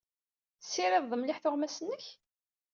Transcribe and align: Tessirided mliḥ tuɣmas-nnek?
Tessirided 0.59 1.13
mliḥ 1.17 1.37
tuɣmas-nnek? 1.39 2.05